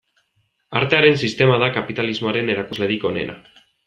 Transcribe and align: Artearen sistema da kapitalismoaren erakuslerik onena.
Artearen 0.77 1.19
sistema 1.27 1.59
da 1.63 1.69
kapitalismoaren 1.75 2.49
erakuslerik 2.55 3.07
onena. 3.11 3.37